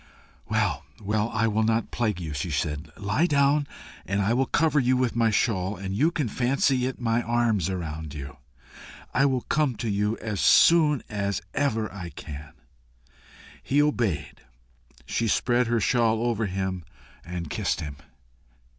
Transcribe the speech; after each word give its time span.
"Well, 0.49 0.83
well, 0.99 1.29
I 1.29 1.45
will 1.47 1.61
not 1.61 1.91
plague 1.91 2.19
you," 2.19 2.33
she 2.33 2.49
said. 2.49 2.89
"Lie 2.97 3.27
down 3.27 3.67
and 4.03 4.19
I 4.19 4.33
will 4.33 4.47
cover 4.47 4.79
you 4.79 4.97
with 4.97 5.15
my 5.15 5.29
shawl, 5.29 5.75
and 5.75 5.95
you 5.95 6.09
can 6.09 6.27
fancy 6.27 6.87
it 6.87 6.99
my 6.99 7.21
arms 7.21 7.69
round 7.69 8.15
you. 8.15 8.37
I 9.13 9.27
will 9.27 9.41
come 9.41 9.75
to 9.75 9.87
you 9.89 10.17
as 10.17 10.41
soon 10.41 11.03
as 11.07 11.39
ever 11.53 11.93
I 11.93 12.09
can." 12.09 12.53
He 13.61 13.79
obeyed. 13.79 14.41
She 15.05 15.27
spread 15.27 15.67
her 15.67 15.79
shawl 15.79 16.23
over 16.25 16.47
him 16.47 16.83
and 17.23 17.51
kissed 17.51 17.79
him. 17.79 17.97